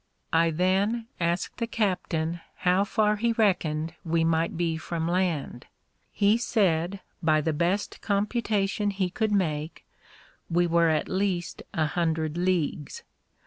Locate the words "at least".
10.89-11.61